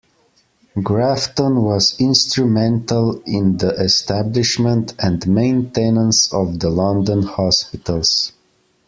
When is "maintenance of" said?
5.27-6.59